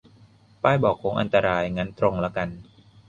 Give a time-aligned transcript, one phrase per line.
[0.63, 2.49] ป้ายบอกโค้งอันตราย งั้นตรงละกัน